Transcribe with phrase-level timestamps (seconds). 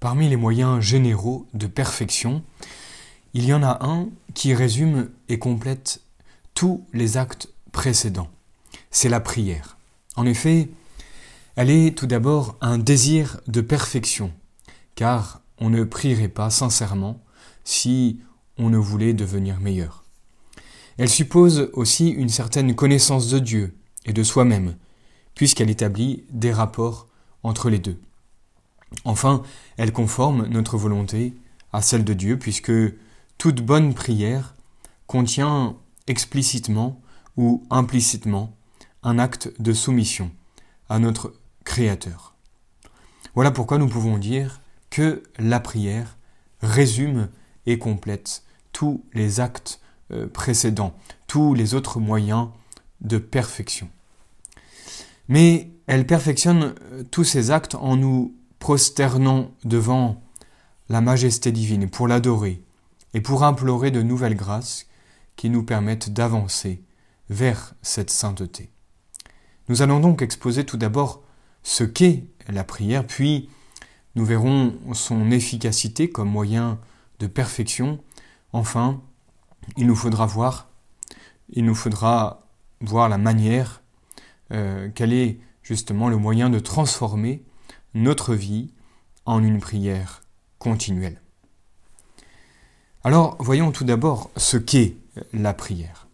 [0.00, 2.42] parmi les moyens généraux de perfection,
[3.34, 6.00] il y en a un qui résume et complète
[6.54, 8.30] tous les actes précédents.
[8.90, 9.76] C'est la prière.
[10.16, 10.68] En effet,
[11.54, 14.32] elle est tout d'abord un désir de perfection,
[14.94, 17.22] car on ne prierait pas sincèrement
[17.62, 18.20] si
[18.58, 20.04] on ne voulait devenir meilleur.
[20.98, 23.76] Elle suppose aussi une certaine connaissance de Dieu
[24.06, 24.76] et de soi-même,
[25.34, 27.06] puisqu'elle établit des rapports
[27.42, 27.98] entre les deux.
[29.04, 29.42] Enfin,
[29.76, 31.34] elle conforme notre volonté
[31.72, 32.72] à celle de Dieu, puisque
[33.38, 34.54] toute bonne prière
[35.06, 37.00] contient explicitement
[37.36, 38.56] ou implicitement
[39.02, 40.30] un acte de soumission
[40.88, 42.34] à notre Créateur.
[43.34, 46.16] Voilà pourquoi nous pouvons dire que la prière
[46.62, 47.28] résume
[47.66, 49.80] et complète tous les actes
[50.10, 50.94] euh, précédents,
[51.26, 52.48] tous les autres moyens
[53.00, 53.88] de perfection.
[55.28, 60.22] Mais elle perfectionne euh, tous ces actes en nous prosternant devant
[60.88, 62.62] la majesté divine pour l'adorer
[63.14, 64.86] et pour implorer de nouvelles grâces
[65.34, 66.84] qui nous permettent d'avancer
[67.30, 68.70] vers cette sainteté.
[69.68, 71.22] Nous allons donc exposer tout d'abord
[71.62, 73.48] ce qu'est la prière, puis
[74.14, 76.78] nous verrons son efficacité comme moyen
[77.18, 77.98] de perfection.
[78.52, 79.00] Enfin,
[79.76, 80.68] il nous faudra voir,
[81.50, 82.48] il nous faudra
[82.80, 83.82] voir la manière,
[84.52, 87.42] euh, quel est justement le moyen de transformer
[87.94, 88.70] notre vie
[89.26, 90.22] en une prière
[90.58, 91.20] continuelle.
[93.02, 94.96] Alors, voyons tout d'abord ce qu'est
[95.32, 96.08] la prière.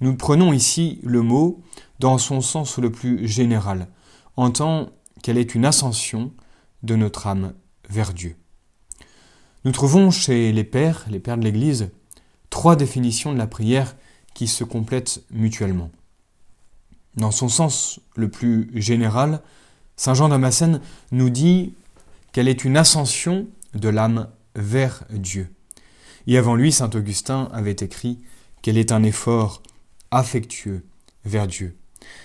[0.00, 1.60] Nous prenons ici le mot
[1.98, 3.88] dans son sens le plus général,
[4.36, 4.90] en tant
[5.22, 6.32] qu'elle est une ascension
[6.82, 7.52] de notre âme
[7.88, 8.36] vers Dieu.
[9.64, 11.90] Nous trouvons chez les pères, les pères de l'Église,
[12.48, 13.94] trois définitions de la prière
[14.32, 15.90] qui se complètent mutuellement.
[17.16, 19.42] Dans son sens le plus général,
[20.00, 20.80] Saint Jean Damascène
[21.12, 21.74] nous dit
[22.32, 25.50] qu'elle est une ascension de l'âme vers Dieu.
[26.26, 28.18] Et avant lui, Saint Augustin avait écrit
[28.62, 29.62] qu'elle est un effort
[30.10, 30.86] affectueux
[31.26, 31.76] vers Dieu.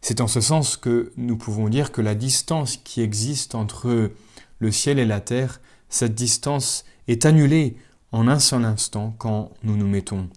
[0.00, 4.12] C'est en ce sens que nous pouvons dire que la distance qui existe entre
[4.60, 7.76] le ciel et la terre, cette distance est annulée
[8.12, 10.28] en un seul instant quand nous nous mettons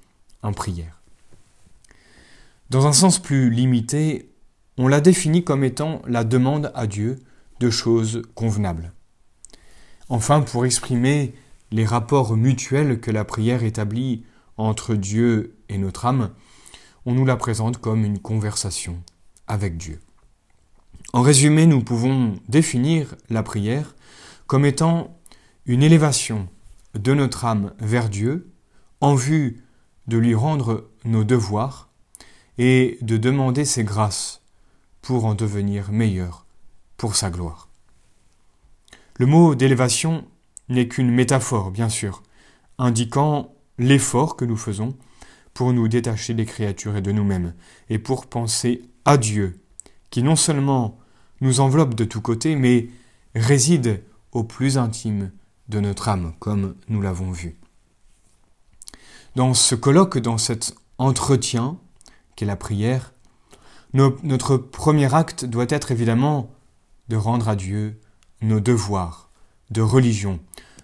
[0.41, 0.99] en prière.
[2.71, 4.31] Dans un sens plus limité,
[4.79, 7.19] on la définit comme étant la demande à Dieu
[7.59, 8.93] de choses convenables.
[10.07, 11.33] Enfin, pour exprimer
[11.71, 14.23] les rapports mutuels que la prière établit
[14.55, 16.29] entre Dieu et notre âme,
[17.05, 19.03] on nous la présente comme une conversation
[19.47, 19.99] avec Dieu.
[21.11, 23.97] En résumé, nous pouvons définir la prière
[24.47, 25.19] comme étant
[25.65, 26.47] une élévation
[26.93, 28.53] de notre âme vers Dieu
[29.01, 29.61] en vue
[30.07, 31.89] de lui rendre nos devoirs
[32.57, 34.39] et de demander ses grâces
[35.01, 36.45] pour en devenir meilleur
[36.97, 37.69] pour sa gloire.
[39.15, 40.25] Le mot d'élévation
[40.69, 42.23] n'est qu'une métaphore, bien sûr,
[42.77, 44.95] indiquant l'effort que nous faisons
[45.53, 47.53] pour nous détacher des créatures et de nous-mêmes,
[47.89, 49.59] et pour penser à Dieu,
[50.09, 50.97] qui non seulement
[51.41, 52.89] nous enveloppe de tous côtés, mais
[53.35, 55.31] réside au plus intime
[55.67, 57.57] de notre âme, comme nous l'avons vu.
[59.35, 61.77] Dans ce colloque, dans cet entretien
[62.35, 63.13] qu'est la prière,
[63.93, 66.51] notre premier acte doit être évidemment
[67.09, 67.99] de rendre à Dieu
[68.41, 69.29] nos devoirs
[69.71, 70.39] de religion,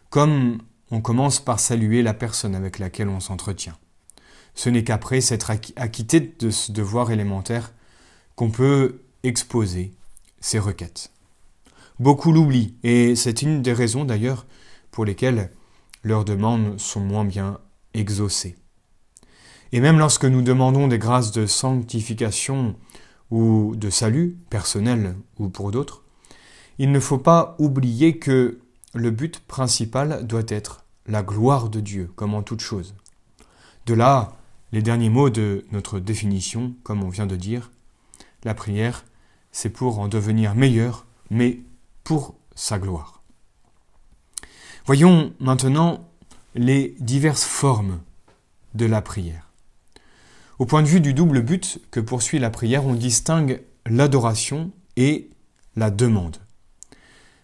[0.09, 0.59] comme
[0.91, 3.77] on commence par saluer la personne avec laquelle on s'entretient.
[4.53, 7.73] Ce n'est qu'après s'être acquitté de ce devoir élémentaire
[8.35, 9.93] qu'on peut exposer
[10.39, 11.11] ses requêtes.
[11.99, 14.45] Beaucoup l'oublient, et c'est une des raisons d'ailleurs
[14.91, 15.51] pour lesquelles
[16.03, 17.59] leurs demandes sont moins bien
[17.93, 18.55] exaucées.
[19.75, 22.77] Et même lorsque nous demandons des grâces de sanctification
[23.29, 26.01] ou de salut, personnel ou pour d'autres,
[26.77, 28.61] il ne faut pas oublier que
[28.93, 32.95] le but principal doit être la gloire de Dieu, comme en toute chose.
[33.85, 34.37] De là,
[34.71, 37.69] les derniers mots de notre définition, comme on vient de dire,
[38.45, 39.03] la prière,
[39.51, 41.59] c'est pour en devenir meilleur, mais
[42.05, 43.23] pour sa gloire.
[44.85, 46.09] Voyons maintenant
[46.53, 47.99] les diverses formes
[48.73, 49.44] de la prière.
[50.57, 55.29] Au point de vue du double but que poursuit la prière, on distingue l'adoration et
[55.75, 56.37] la demande.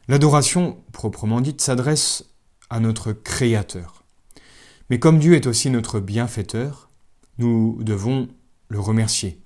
[0.07, 2.25] L'adoration, proprement dite, s'adresse
[2.69, 4.03] à notre Créateur.
[4.89, 6.89] Mais comme Dieu est aussi notre bienfaiteur,
[7.37, 8.29] nous devons
[8.69, 9.39] le remercier.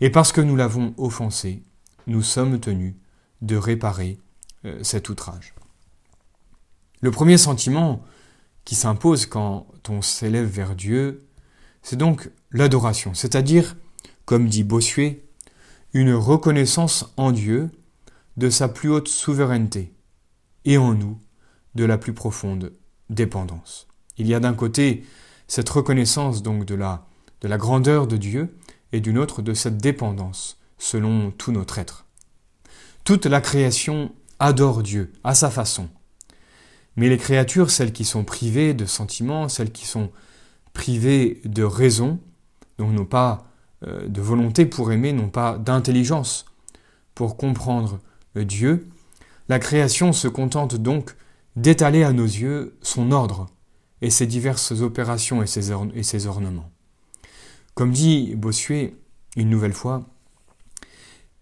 [0.00, 1.62] Et parce que nous l'avons offensé,
[2.06, 2.94] nous sommes tenus
[3.42, 4.18] de réparer
[4.64, 5.54] euh, cet outrage.
[7.00, 8.02] Le premier sentiment
[8.64, 11.26] qui s'impose quand on s'élève vers Dieu,
[11.84, 13.76] c'est donc l'adoration, c'est-à-dire,
[14.24, 15.22] comme dit Bossuet,
[15.92, 17.70] une reconnaissance en Dieu
[18.38, 19.92] de sa plus haute souveraineté
[20.64, 21.18] et en nous
[21.74, 22.72] de la plus profonde
[23.10, 23.86] dépendance.
[24.16, 25.04] Il y a d'un côté
[25.46, 27.06] cette reconnaissance donc de la,
[27.42, 28.56] de la grandeur de Dieu
[28.92, 32.06] et d'une autre de cette dépendance selon tout notre être.
[33.04, 35.90] Toute la création adore Dieu à sa façon.
[36.96, 40.10] Mais les créatures, celles qui sont privées de sentiments, celles qui sont
[40.74, 42.20] privées de raison,
[42.76, 43.46] donc n'ont pas
[43.86, 46.44] euh, de volonté pour aimer, n'ont pas d'intelligence
[47.14, 48.00] pour comprendre
[48.36, 48.88] Dieu,
[49.48, 51.14] la création se contente donc
[51.54, 53.46] d'étaler à nos yeux son ordre
[54.02, 56.70] et ses diverses opérations et ses ornements.
[57.74, 58.94] Comme dit Bossuet
[59.36, 60.08] une nouvelle fois,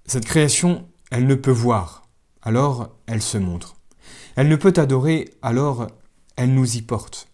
[0.07, 2.03] cette création, elle ne peut voir,
[2.43, 3.77] alors elle se montre.
[4.37, 5.87] Elle ne peut adorer, alors
[6.37, 7.29] elle nous y porte.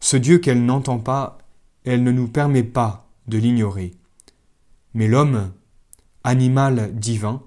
[0.00, 1.38] Ce Dieu qu'elle n'entend pas,
[1.84, 3.94] elle ne nous permet pas de l'ignorer.
[4.94, 5.52] Mais l'homme,
[6.24, 7.42] animal divin,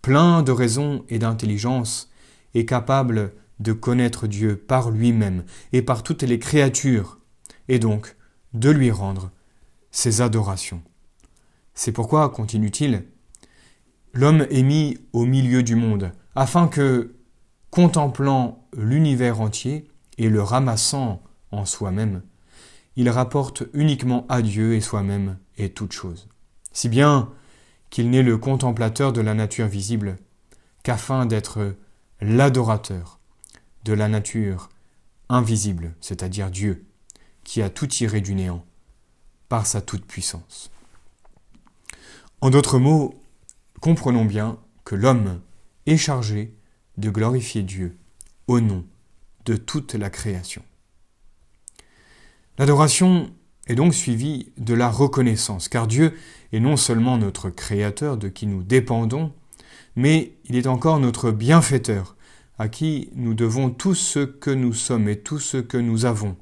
[0.00, 2.10] plein de raison et d'intelligence,
[2.54, 7.18] est capable de connaître Dieu par lui-même et par toutes les créatures,
[7.68, 8.16] et donc
[8.54, 9.30] de lui rendre
[9.90, 10.82] ses adorations.
[11.74, 13.04] C'est pourquoi, continue-t-il,
[14.12, 17.14] l'homme est mis au milieu du monde, afin que,
[17.70, 19.88] contemplant l'univers entier
[20.18, 21.22] et le ramassant
[21.52, 22.22] en soi-même,
[22.96, 26.28] il rapporte uniquement à Dieu et soi-même et toute chose.
[26.72, 27.30] Si bien
[27.90, 30.16] qu'il n'est le contemplateur de la nature visible
[30.82, 31.76] qu'afin d'être
[32.20, 33.20] l'adorateur
[33.84, 34.68] de la nature
[35.28, 36.86] invisible, c'est-à-dire Dieu,
[37.44, 38.64] qui a tout tiré du néant
[39.48, 40.70] par sa toute-puissance.
[42.40, 43.22] En d'autres mots,
[43.80, 45.40] comprenons bien que l'homme
[45.86, 46.54] est chargé
[46.96, 47.96] de glorifier Dieu
[48.46, 48.84] au nom
[49.44, 50.62] de toute la création.
[52.58, 53.32] L'adoration
[53.66, 56.14] est donc suivie de la reconnaissance, car Dieu
[56.52, 59.32] est non seulement notre Créateur de qui nous dépendons,
[59.96, 62.16] mais il est encore notre bienfaiteur,
[62.58, 66.36] à qui nous devons tout ce que nous sommes et tout ce que nous avons,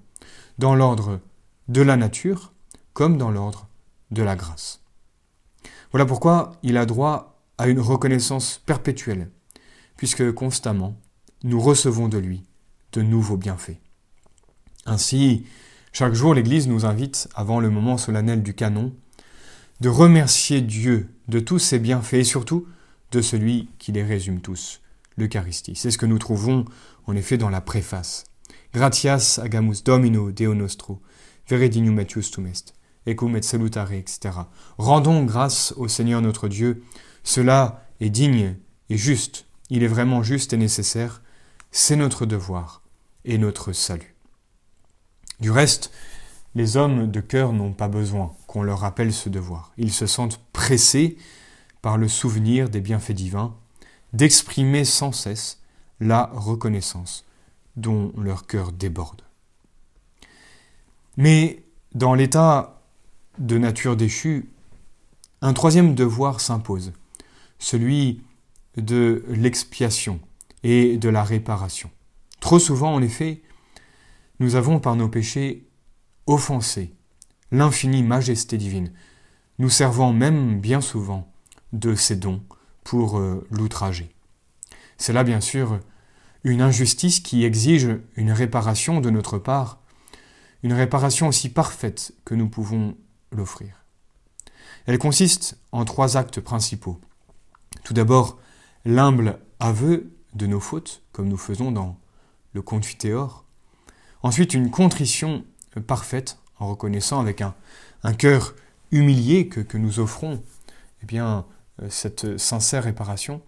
[0.59, 1.21] dans l'ordre
[1.69, 2.53] de la nature
[2.93, 3.69] comme dans l'ordre
[4.11, 4.83] de la grâce.
[5.93, 9.31] Voilà pourquoi il a droit à une reconnaissance perpétuelle,
[9.97, 10.97] puisque constamment
[11.45, 12.43] nous recevons de lui
[12.93, 13.79] de nouveaux bienfaits.
[14.87, 15.45] Ainsi,
[15.93, 18.95] chaque jour l'Église nous invite, avant le moment solennel du canon,
[19.81, 22.67] de remercier Dieu de tous ses bienfaits et surtout
[23.11, 24.81] de celui qui les résume tous,
[25.17, 25.75] l'Eucharistie.
[25.75, 26.65] C'est ce que nous trouvons
[27.07, 28.25] en effet dans la préface.
[28.73, 31.01] Gratias agamus Domino Deo nostro,
[31.49, 32.73] veredinium et justum est,
[33.09, 34.31] ecum et salutare, etc.
[34.79, 36.85] Rendons grâce au Seigneur notre Dieu.
[37.25, 38.57] Cela est digne
[38.91, 39.47] et juste.
[39.71, 41.23] Il est vraiment juste et nécessaire.
[41.73, 42.83] C'est notre devoir
[43.25, 44.10] et notre salut.
[45.41, 45.91] Du reste,
[46.55, 49.73] les hommes de cœur n'ont pas besoin qu'on leur rappelle ce devoir.
[49.79, 51.17] Ils se sentent pressés
[51.83, 53.55] par le souvenir des bienfaits divins
[54.13, 55.61] d'exprimer sans cesse
[56.01, 57.25] la reconnaissance
[57.77, 59.23] dont leur cœur déborde.
[61.17, 61.63] Mais
[61.95, 62.81] dans l'état
[63.39, 64.51] de nature déchue,
[65.43, 66.93] un troisième devoir s'impose,
[67.59, 68.23] celui
[68.77, 70.21] de l'expiation
[70.63, 71.91] et de la réparation.
[72.41, 73.43] Trop souvent, en effet,
[74.41, 75.69] nous avons par nos péchés
[76.27, 76.93] offensé
[77.53, 78.93] l'infinie majesté divine,
[79.59, 81.33] nous servant même bien souvent
[81.73, 82.43] de ses dons
[82.83, 84.15] pour euh, l'outrager.
[84.97, 85.79] C'est là bien sûr
[86.43, 89.81] une injustice qui exige une réparation de notre part,
[90.63, 92.97] une réparation aussi parfaite que nous pouvons
[93.31, 93.85] l'offrir.
[94.87, 96.99] Elle consiste en trois actes principaux.
[97.85, 98.39] Tout d'abord,
[98.85, 101.99] l'humble aveu de nos fautes, comme nous faisons dans
[102.55, 103.45] le Confiteor.
[104.23, 105.45] Ensuite, une contrition
[105.87, 107.55] parfaite, en reconnaissant avec un,
[108.15, 108.55] cœur
[108.91, 110.43] humilié que, que nous offrons
[111.03, 111.47] eh bien,
[111.83, 113.41] euh, cette sincère réparation.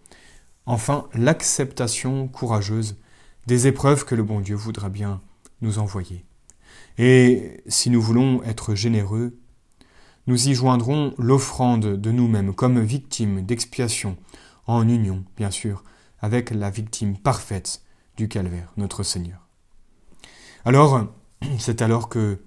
[0.66, 2.96] Enfin, l'acceptation courageuse
[3.46, 5.20] des épreuves que le bon Dieu voudra bien
[5.60, 6.24] nous envoyer.
[6.98, 9.36] Et si nous voulons être généreux,
[10.26, 14.16] nous y joindrons l'offrande de nous-mêmes comme victime d'expiation,
[14.66, 15.82] en union, bien sûr,
[16.20, 17.82] avec la victime parfaite
[18.16, 19.41] du calvaire, notre Seigneur.
[20.64, 21.08] Alors,
[21.58, 22.38] c'est alors que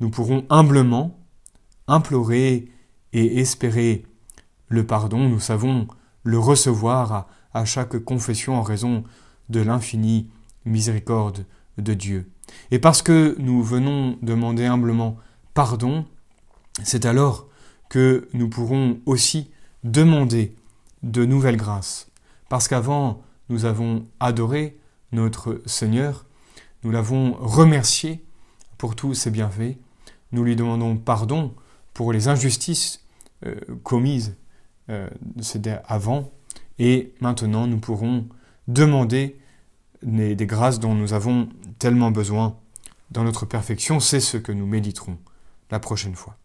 [0.00, 1.18] nous pourrons humblement
[1.86, 2.70] implorer
[3.12, 4.04] et espérer
[4.68, 5.86] le pardon, nous savons
[6.24, 9.04] le recevoir à, chaque confession en raison
[9.48, 10.28] de l'infinie
[10.64, 11.46] miséricorde
[11.78, 12.30] de Dieu.
[12.70, 15.16] Et parce que nous venons demander humblement
[15.54, 16.04] pardon,
[16.82, 17.48] c'est alors
[17.88, 19.50] que nous pourrons aussi
[19.84, 20.54] demander
[21.02, 22.08] de nouvelles grâces.
[22.48, 24.78] Parce qu'avant, nous avons adoré
[25.12, 26.25] notre Seigneur,
[26.86, 28.22] nous l'avons remercié
[28.78, 29.76] pour tous ses bienfaits,
[30.30, 31.52] nous lui demandons pardon
[31.94, 33.04] pour les injustices
[33.44, 34.36] euh, commises
[34.88, 35.10] euh,
[35.88, 36.30] avant,
[36.78, 38.28] et maintenant nous pourrons
[38.68, 39.36] demander
[40.04, 41.48] des grâces dont nous avons
[41.80, 42.56] tellement besoin
[43.10, 45.18] dans notre perfection, c'est ce que nous méditerons
[45.72, 46.36] la prochaine fois.